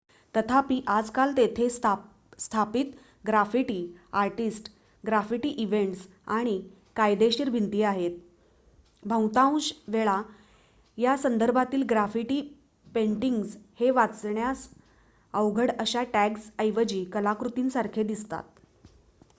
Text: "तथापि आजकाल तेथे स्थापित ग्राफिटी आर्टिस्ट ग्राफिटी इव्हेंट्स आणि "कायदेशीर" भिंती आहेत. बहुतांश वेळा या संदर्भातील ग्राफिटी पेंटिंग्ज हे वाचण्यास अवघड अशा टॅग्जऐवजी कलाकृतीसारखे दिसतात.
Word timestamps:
"तथापि 0.35 0.75
आजकाल 0.89 1.33
तेथे 1.33 1.67
स्थापित 1.69 2.95
ग्राफिटी 3.25 3.75
आर्टिस्ट 4.13 4.69
ग्राफिटी 5.03 5.49
इव्हेंट्स 5.59 6.07
आणि 6.29 6.55
"कायदेशीर" 6.95 7.49
भिंती 7.49 7.81
आहेत. 7.83 8.17
बहुतांश 9.03 9.71
वेळा 9.87 10.21
या 10.97 11.15
संदर्भातील 11.17 11.83
ग्राफिटी 11.89 12.41
पेंटिंग्ज 12.87 13.55
हे 13.79 13.91
वाचण्यास 13.91 14.67
अवघड 15.33 15.71
अशा 15.79 16.03
टॅग्जऐवजी 16.13 17.03
कलाकृतीसारखे 17.05 18.03
दिसतात. 18.03 18.43